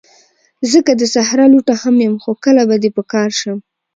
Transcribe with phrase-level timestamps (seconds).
[0.69, 3.57] زه که د صحرا لوټه هم یم، خو کله به دي په کار شم